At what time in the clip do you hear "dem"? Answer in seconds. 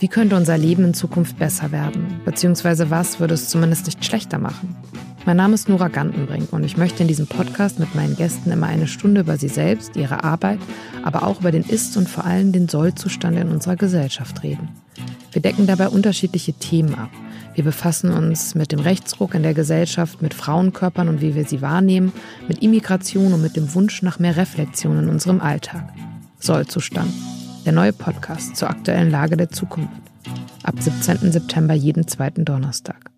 18.70-18.78, 23.56-23.74